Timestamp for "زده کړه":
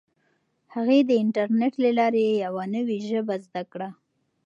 3.45-3.89